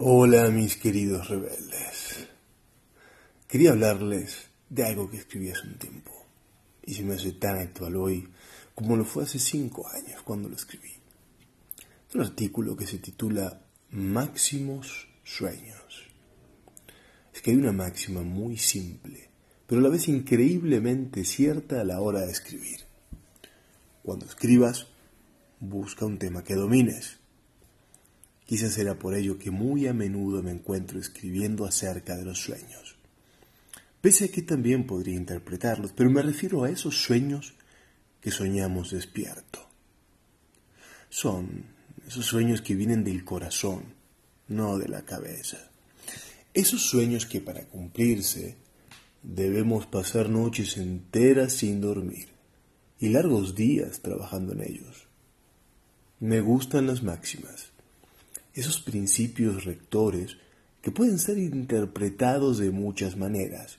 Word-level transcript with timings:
Hola 0.00 0.48
mis 0.50 0.76
queridos 0.76 1.26
rebeldes. 1.26 2.28
Quería 3.48 3.72
hablarles 3.72 4.48
de 4.70 4.84
algo 4.84 5.10
que 5.10 5.16
escribí 5.16 5.50
hace 5.50 5.66
un 5.66 5.76
tiempo 5.76 6.12
y 6.86 6.94
se 6.94 7.02
me 7.02 7.16
hace 7.16 7.32
tan 7.32 7.58
actual 7.58 7.96
hoy 7.96 8.28
como 8.76 8.96
lo 8.96 9.04
fue 9.04 9.24
hace 9.24 9.40
cinco 9.40 9.88
años 9.88 10.22
cuando 10.22 10.48
lo 10.48 10.54
escribí. 10.54 10.92
Es 12.08 12.14
un 12.14 12.20
artículo 12.20 12.76
que 12.76 12.86
se 12.86 12.98
titula 12.98 13.60
Máximos 13.90 15.08
Sueños. 15.24 16.06
Es 17.34 17.42
que 17.42 17.50
hay 17.50 17.56
una 17.56 17.72
máxima 17.72 18.22
muy 18.22 18.56
simple, 18.56 19.28
pero 19.66 19.80
a 19.80 19.82
la 19.82 19.90
vez 19.90 20.06
increíblemente 20.06 21.24
cierta 21.24 21.80
a 21.80 21.84
la 21.84 22.00
hora 22.00 22.20
de 22.20 22.30
escribir. 22.30 22.82
Cuando 24.04 24.26
escribas, 24.26 24.86
busca 25.58 26.06
un 26.06 26.20
tema 26.20 26.44
que 26.44 26.54
domines 26.54 27.17
Quizás 28.48 28.72
será 28.72 28.98
por 28.98 29.14
ello 29.14 29.38
que 29.38 29.50
muy 29.50 29.86
a 29.88 29.92
menudo 29.92 30.42
me 30.42 30.50
encuentro 30.50 30.98
escribiendo 30.98 31.66
acerca 31.66 32.16
de 32.16 32.24
los 32.24 32.38
sueños. 32.38 32.96
Pese 34.00 34.24
a 34.24 34.28
que 34.28 34.40
también 34.40 34.86
podría 34.86 35.16
interpretarlos, 35.16 35.92
pero 35.92 36.08
me 36.08 36.22
refiero 36.22 36.64
a 36.64 36.70
esos 36.70 36.96
sueños 36.96 37.52
que 38.22 38.30
soñamos 38.30 38.92
despierto. 38.92 39.68
Son 41.10 41.66
esos 42.06 42.24
sueños 42.24 42.62
que 42.62 42.74
vienen 42.74 43.04
del 43.04 43.22
corazón, 43.22 43.92
no 44.48 44.78
de 44.78 44.88
la 44.88 45.02
cabeza. 45.02 45.58
Esos 46.54 46.80
sueños 46.80 47.26
que 47.26 47.42
para 47.42 47.66
cumplirse 47.66 48.56
debemos 49.22 49.84
pasar 49.84 50.30
noches 50.30 50.78
enteras 50.78 51.52
sin 51.52 51.82
dormir 51.82 52.28
y 52.98 53.10
largos 53.10 53.54
días 53.54 54.00
trabajando 54.00 54.54
en 54.54 54.62
ellos. 54.62 55.06
Me 56.18 56.40
gustan 56.40 56.86
las 56.86 57.02
máximas 57.02 57.72
esos 58.60 58.80
principios 58.80 59.64
rectores 59.64 60.36
que 60.82 60.90
pueden 60.90 61.18
ser 61.18 61.38
interpretados 61.38 62.58
de 62.58 62.70
muchas 62.70 63.16
maneras 63.16 63.78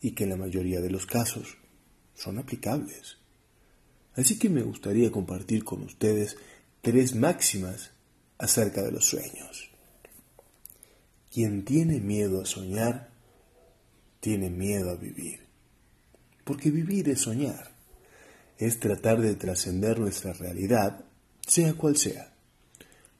y 0.00 0.12
que 0.12 0.24
en 0.24 0.30
la 0.30 0.36
mayoría 0.36 0.80
de 0.80 0.90
los 0.90 1.06
casos 1.06 1.58
son 2.14 2.38
aplicables. 2.38 3.18
Así 4.14 4.38
que 4.38 4.48
me 4.48 4.62
gustaría 4.62 5.10
compartir 5.10 5.64
con 5.64 5.82
ustedes 5.82 6.36
tres 6.80 7.14
máximas 7.14 7.90
acerca 8.38 8.82
de 8.82 8.92
los 8.92 9.04
sueños. 9.06 9.70
Quien 11.32 11.64
tiene 11.64 12.00
miedo 12.00 12.40
a 12.40 12.46
soñar, 12.46 13.10
tiene 14.20 14.48
miedo 14.48 14.90
a 14.90 14.96
vivir. 14.96 15.40
Porque 16.44 16.70
vivir 16.70 17.08
es 17.08 17.20
soñar, 17.20 17.72
es 18.58 18.80
tratar 18.80 19.20
de 19.20 19.34
trascender 19.34 19.98
nuestra 19.98 20.32
realidad, 20.32 21.04
sea 21.46 21.74
cual 21.74 21.96
sea. 21.96 22.35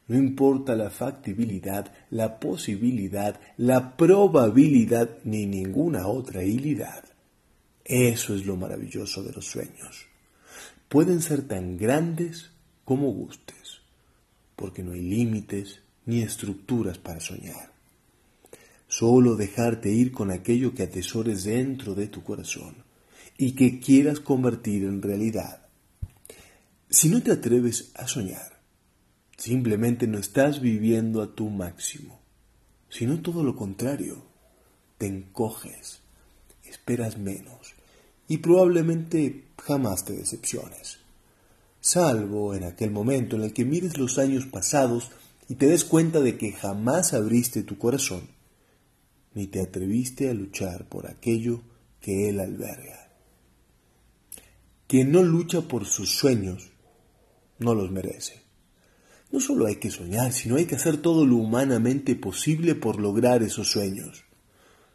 No 0.09 0.17
importa 0.17 0.77
la 0.77 0.91
factibilidad, 0.91 1.93
la 2.11 2.39
posibilidad, 2.39 3.41
la 3.57 3.97
probabilidad 3.97 5.19
ni 5.25 5.47
ninguna 5.47 6.07
otra 6.07 6.45
hilidad. 6.45 7.05
Eso 7.85 8.35
es 8.35 8.47
lo 8.47 8.57
maravilloso 8.57 9.23
de 9.23 9.33
los 9.33 9.47
sueños. 9.47 10.07
Pueden 10.89 11.21
ser 11.23 11.43
tan 11.43 11.77
grandes 11.77 12.51
como 12.85 13.11
gustes, 13.13 13.81
porque 14.55 14.83
no 14.83 14.93
hay 14.93 15.03
límites 15.03 15.81
ni 16.05 16.23
estructuras 16.23 16.99
para 16.99 17.21
soñar. 17.21 17.73
Solo 18.89 19.35
dejarte 19.35 19.91
ir 19.91 20.13
con 20.13 20.31
aquello 20.31 20.73
que 20.73 20.85
atesores 20.85 21.43
dentro 21.45 21.95
de 21.95 22.07
tu 22.07 22.23
corazón 22.23 22.77
y 23.37 23.53
que 23.53 23.81
quieras 23.81 24.21
convertir 24.21 24.85
en 24.85 25.03
realidad. 25.03 25.67
Si 26.89 27.09
no 27.09 27.21
te 27.23 27.33
atreves 27.33 27.91
a 27.95 28.07
soñar, 28.07 28.56
Simplemente 29.37 30.07
no 30.07 30.19
estás 30.19 30.61
viviendo 30.61 31.23
a 31.23 31.35
tu 31.35 31.51
máximo, 31.51 32.21
sino 32.89 33.21
todo 33.21 33.43
lo 33.43 33.55
contrario. 33.55 34.23
Te 34.99 35.07
encoges, 35.07 36.01
esperas 36.65 37.19
menos 37.19 37.75
y 38.29 38.39
probablemente 38.39 39.45
jamás 39.63 40.05
te 40.05 40.15
decepciones. 40.15 40.99
Salvo 41.81 42.55
en 42.55 42.65
aquel 42.65 42.91
momento 42.91 43.37
en 43.37 43.43
el 43.43 43.53
que 43.53 43.65
mires 43.65 43.99
los 43.99 44.19
años 44.19 44.47
pasados 44.47 45.11
y 45.49 45.55
te 45.55 45.67
des 45.67 45.85
cuenta 45.85 46.21
de 46.21 46.37
que 46.37 46.53
jamás 46.53 47.13
abriste 47.13 47.63
tu 47.63 47.79
corazón, 47.79 48.29
ni 49.35 49.47
te 49.47 49.61
atreviste 49.61 50.31
a 50.31 50.35
luchar 50.35 50.89
por 50.89 51.07
aquello 51.07 51.61
que 52.01 52.29
él 52.29 52.41
alberga. 52.41 53.11
Quien 54.87 55.13
no 55.13 55.23
lucha 55.23 55.63
por 55.63 55.85
sus 55.85 56.11
sueños, 56.11 56.71
no 57.59 57.75
los 57.75 57.91
merece. 57.91 58.46
No 59.31 59.41
solo 59.41 59.67
hay 59.67 59.77
que 59.77 59.91
soñar, 59.91 60.33
sino 60.33 60.57
hay 60.57 60.67
que 60.67 60.77
hacer 60.77 60.99
todo 60.99 61.27
lo 61.27 61.37
humanamente 61.37 62.15
posible 62.15 62.75
por 62.75 63.01
lograr 63.01 63.43
esos 63.43 63.71
sueños. 63.71 64.25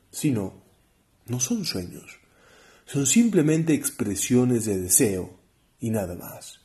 Si 0.09 0.31
no, 0.31 0.53
no 1.27 1.39
son 1.39 1.65
sueños, 1.65 2.19
son 2.85 3.05
simplemente 3.05 3.73
expresiones 3.73 4.65
de 4.65 4.79
deseo 4.79 5.37
y 5.79 5.89
nada 5.89 6.15
más. 6.15 6.59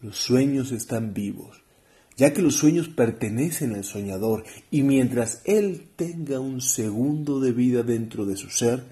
Los 0.00 0.18
sueños 0.18 0.72
están 0.72 1.14
vivos, 1.14 1.62
ya 2.16 2.32
que 2.32 2.42
los 2.42 2.56
sueños 2.56 2.88
pertenecen 2.88 3.74
al 3.74 3.84
soñador 3.84 4.44
y 4.70 4.82
mientras 4.82 5.40
él 5.44 5.88
tenga 5.96 6.40
un 6.40 6.60
segundo 6.60 7.40
de 7.40 7.52
vida 7.52 7.82
dentro 7.82 8.26
de 8.26 8.36
su 8.36 8.50
ser, 8.50 8.84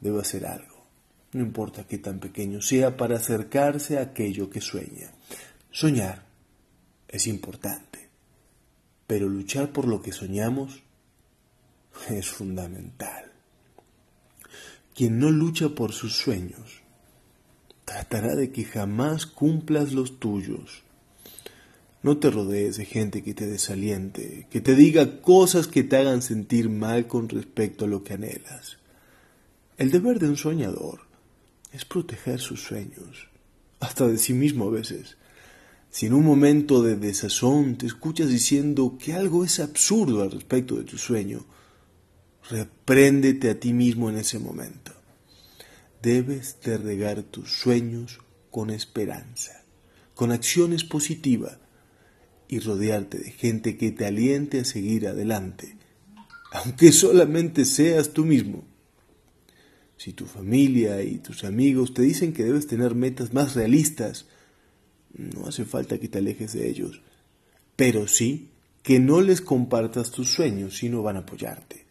debe 0.00 0.20
hacer 0.20 0.44
algo, 0.44 0.84
no 1.32 1.40
importa 1.40 1.86
qué 1.86 1.98
tan 1.98 2.18
pequeño 2.18 2.60
sea, 2.60 2.96
para 2.96 3.16
acercarse 3.16 3.98
a 3.98 4.02
aquello 4.02 4.50
que 4.50 4.60
sueña. 4.60 5.12
Soñar 5.70 6.23
es 7.14 7.28
importante, 7.28 8.08
pero 9.06 9.28
luchar 9.28 9.70
por 9.70 9.86
lo 9.86 10.02
que 10.02 10.10
soñamos 10.10 10.82
es 12.10 12.28
fundamental. 12.28 13.30
Quien 14.94 15.20
no 15.20 15.30
lucha 15.30 15.68
por 15.70 15.92
sus 15.92 16.16
sueños 16.16 16.82
tratará 17.84 18.34
de 18.34 18.50
que 18.50 18.64
jamás 18.64 19.26
cumplas 19.26 19.92
los 19.92 20.18
tuyos. 20.18 20.82
No 22.02 22.18
te 22.18 22.30
rodees 22.30 22.78
de 22.78 22.84
gente 22.84 23.22
que 23.22 23.32
te 23.32 23.46
desaliente, 23.46 24.48
que 24.50 24.60
te 24.60 24.74
diga 24.74 25.20
cosas 25.20 25.68
que 25.68 25.84
te 25.84 25.96
hagan 25.96 26.20
sentir 26.20 26.68
mal 26.68 27.06
con 27.06 27.28
respecto 27.28 27.84
a 27.84 27.88
lo 27.88 28.02
que 28.02 28.14
anhelas. 28.14 28.78
El 29.78 29.92
deber 29.92 30.18
de 30.18 30.28
un 30.28 30.36
soñador 30.36 31.02
es 31.72 31.84
proteger 31.84 32.40
sus 32.40 32.62
sueños, 32.62 33.28
hasta 33.78 34.06
de 34.08 34.18
sí 34.18 34.32
mismo 34.32 34.66
a 34.66 34.70
veces. 34.70 35.16
Si 35.94 36.06
en 36.06 36.14
un 36.14 36.24
momento 36.24 36.82
de 36.82 36.96
desazón 36.96 37.78
te 37.78 37.86
escuchas 37.86 38.28
diciendo 38.28 38.98
que 38.98 39.12
algo 39.12 39.44
es 39.44 39.60
absurdo 39.60 40.24
al 40.24 40.32
respecto 40.32 40.74
de 40.74 40.82
tu 40.82 40.98
sueño, 40.98 41.46
repréndete 42.50 43.48
a 43.48 43.60
ti 43.60 43.72
mismo 43.72 44.10
en 44.10 44.16
ese 44.16 44.40
momento. 44.40 44.90
Debes 46.02 46.58
de 46.64 46.78
regar 46.78 47.22
tus 47.22 47.52
sueños 47.52 48.18
con 48.50 48.70
esperanza, 48.70 49.62
con 50.16 50.32
acciones 50.32 50.82
positivas 50.82 51.58
y 52.48 52.58
rodearte 52.58 53.18
de 53.18 53.30
gente 53.30 53.76
que 53.76 53.92
te 53.92 54.04
aliente 54.04 54.58
a 54.58 54.64
seguir 54.64 55.06
adelante, 55.06 55.76
aunque 56.50 56.90
solamente 56.90 57.64
seas 57.64 58.12
tú 58.12 58.24
mismo. 58.24 58.64
Si 59.96 60.12
tu 60.12 60.26
familia 60.26 61.04
y 61.04 61.18
tus 61.18 61.44
amigos 61.44 61.94
te 61.94 62.02
dicen 62.02 62.32
que 62.32 62.42
debes 62.42 62.66
tener 62.66 62.96
metas 62.96 63.32
más 63.32 63.54
realistas, 63.54 64.26
no 65.16 65.46
hace 65.46 65.64
falta 65.64 65.98
que 65.98 66.08
te 66.08 66.18
alejes 66.18 66.52
de 66.52 66.68
ellos, 66.68 67.00
pero 67.76 68.08
sí 68.08 68.50
que 68.82 68.98
no 68.98 69.20
les 69.20 69.40
compartas 69.40 70.10
tus 70.10 70.32
sueños 70.32 70.76
si 70.76 70.88
no 70.88 71.02
van 71.02 71.16
a 71.16 71.20
apoyarte. 71.20 71.84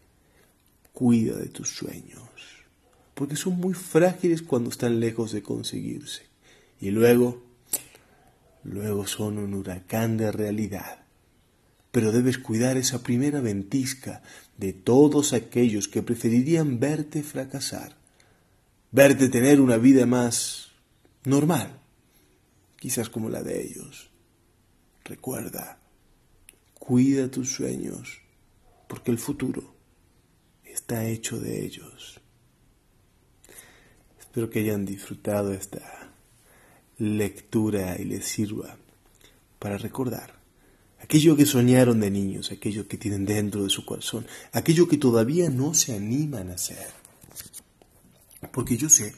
Cuida 0.91 1.35
de 1.37 1.47
tus 1.47 1.69
sueños, 1.69 2.21
porque 3.15 3.35
son 3.35 3.59
muy 3.59 3.73
frágiles 3.73 4.43
cuando 4.43 4.69
están 4.69 4.99
lejos 4.99 5.31
de 5.31 5.41
conseguirse. 5.41 6.23
Y 6.79 6.91
luego, 6.91 7.43
luego 8.63 9.07
son 9.07 9.39
un 9.39 9.53
huracán 9.55 10.17
de 10.17 10.31
realidad. 10.31 10.99
Pero 11.91 12.11
debes 12.11 12.37
cuidar 12.37 12.77
esa 12.77 13.01
primera 13.01 13.41
ventisca 13.41 14.21
de 14.57 14.73
todos 14.73 15.33
aquellos 15.33 15.87
que 15.87 16.03
preferirían 16.03 16.79
verte 16.79 17.23
fracasar, 17.23 17.95
verte 18.91 19.29
tener 19.29 19.61
una 19.61 19.77
vida 19.77 20.05
más 20.05 20.71
normal 21.23 21.82
quizás 22.83 23.07
como 23.07 23.29
la 23.29 23.41
de 23.41 23.63
ellos. 23.63 24.09
Recuerda, 25.05 25.79
cuida 26.73 27.31
tus 27.31 27.53
sueños, 27.53 28.19
porque 28.89 29.09
el 29.09 29.17
futuro 29.17 29.73
está 30.65 31.05
hecho 31.05 31.39
de 31.39 31.63
ellos. 31.63 32.19
Espero 34.19 34.49
que 34.49 34.59
hayan 34.59 34.83
disfrutado 34.83 35.53
esta 35.53 36.11
lectura 36.97 37.95
y 37.97 38.03
les 38.03 38.25
sirva 38.25 38.75
para 39.59 39.77
recordar 39.77 40.37
aquello 40.99 41.37
que 41.37 41.45
soñaron 41.45 42.01
de 42.01 42.11
niños, 42.11 42.51
aquello 42.51 42.85
que 42.89 42.97
tienen 42.97 43.25
dentro 43.25 43.63
de 43.63 43.69
su 43.69 43.85
corazón, 43.85 44.27
aquello 44.51 44.89
que 44.89 44.97
todavía 44.97 45.49
no 45.49 45.73
se 45.73 45.95
animan 45.95 46.49
a 46.49 46.55
hacer. 46.55 46.89
Porque 48.51 48.75
yo 48.75 48.89
sé 48.89 49.15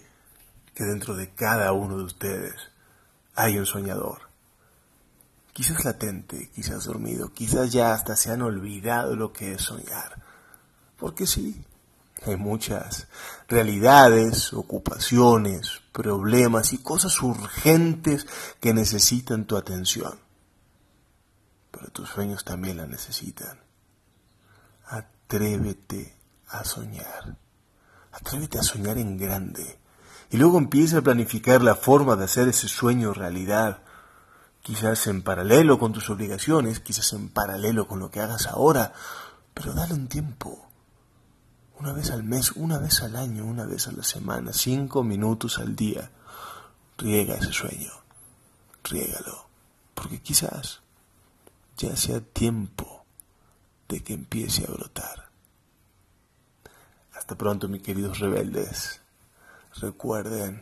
que 0.75 0.83
dentro 0.83 1.15
de 1.15 1.31
cada 1.31 1.71
uno 1.73 1.97
de 1.97 2.03
ustedes 2.03 2.74
hay 3.35 3.57
un 3.57 3.65
soñador 3.65 4.25
quizás 5.55 5.85
latente, 5.85 6.51
quizás 6.53 6.83
dormido, 6.83 7.31
quizás 7.31 7.71
ya 7.71 7.93
hasta 7.93 8.17
se 8.17 8.29
han 8.29 8.41
olvidado 8.41 9.15
lo 9.15 9.31
que 9.31 9.53
es 9.53 9.61
soñar. 9.61 10.21
Porque 10.97 11.25
sí, 11.25 11.63
hay 12.25 12.35
muchas 12.35 13.07
realidades, 13.47 14.51
ocupaciones, 14.51 15.79
problemas 15.93 16.73
y 16.73 16.79
cosas 16.79 17.21
urgentes 17.21 18.27
que 18.59 18.73
necesitan 18.73 19.45
tu 19.45 19.55
atención. 19.55 20.19
Pero 21.71 21.87
tus 21.87 22.09
sueños 22.09 22.43
también 22.43 22.75
la 22.75 22.85
necesitan. 22.85 23.57
Atrévete 24.87 26.17
a 26.49 26.65
soñar. 26.65 27.37
Atrévete 28.11 28.59
a 28.59 28.63
soñar 28.63 28.97
en 28.97 29.17
grande. 29.17 29.79
Y 30.29 30.37
luego 30.37 30.57
empieza 30.57 30.99
a 30.99 31.01
planificar 31.01 31.61
la 31.61 31.75
forma 31.75 32.15
de 32.15 32.25
hacer 32.25 32.47
ese 32.47 32.67
sueño 32.67 33.13
realidad 33.13 33.81
quizás 34.65 35.05
en 35.05 35.21
paralelo 35.21 35.77
con 35.77 35.93
tus 35.93 36.09
obligaciones, 36.09 36.79
quizás 36.79 37.13
en 37.13 37.29
paralelo 37.29 37.87
con 37.87 37.99
lo 37.99 38.09
que 38.09 38.19
hagas 38.19 38.47
ahora, 38.47 38.93
pero 39.53 39.73
dale 39.73 39.93
un 39.93 40.07
tiempo. 40.07 40.67
Una 41.79 41.93
vez 41.93 42.09
al 42.09 42.23
mes, 42.23 42.51
una 42.53 42.79
vez 42.79 43.03
al 43.03 43.15
año, 43.15 43.45
una 43.45 43.65
vez 43.67 43.87
a 43.87 43.91
la 43.91 44.01
semana, 44.01 44.53
cinco 44.53 45.03
minutos 45.03 45.59
al 45.59 45.75
día. 45.75 46.09
Riega 46.97 47.35
ese 47.35 47.53
sueño, 47.53 47.91
riégalo, 48.83 49.49
porque 49.93 50.19
quizás 50.19 50.81
ya 51.77 51.95
sea 51.95 52.21
tiempo 52.21 53.05
de 53.87 54.01
que 54.01 54.13
empiece 54.13 54.65
a 54.65 54.71
brotar. 54.71 55.29
Hasta 57.13 57.35
pronto, 57.35 57.67
mis 57.67 57.83
queridos 57.83 58.17
rebeldes. 58.17 59.01
Recuerden, 59.79 60.61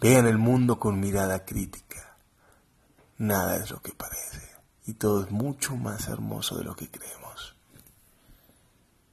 vean 0.00 0.26
el 0.26 0.38
mundo 0.38 0.78
con 0.78 1.00
mirada 1.00 1.44
crítica 1.44 2.06
Nada 3.18 3.56
es 3.56 3.70
lo 3.70 3.80
que 3.80 3.92
parece 3.92 4.42
y 4.86 4.94
todo 4.94 5.24
es 5.24 5.30
mucho 5.30 5.74
más 5.74 6.06
hermoso 6.08 6.58
de 6.58 6.64
lo 6.64 6.76
que 6.76 6.90
creemos. 6.90 7.25